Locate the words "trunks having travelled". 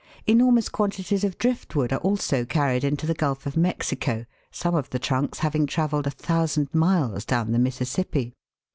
4.97-6.07